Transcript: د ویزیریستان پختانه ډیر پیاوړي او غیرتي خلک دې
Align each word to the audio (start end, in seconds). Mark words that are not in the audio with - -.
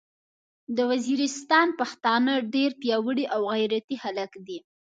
د 0.75 0.77
ویزیریستان 0.89 1.67
پختانه 1.79 2.33
ډیر 2.53 2.71
پیاوړي 2.81 3.25
او 3.33 3.41
غیرتي 3.53 3.95
خلک 4.03 4.31
دې 4.47 4.59